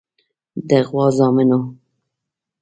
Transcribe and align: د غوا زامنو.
د 0.67 0.69
غوا 0.87 1.05
زامنو. 1.17 1.59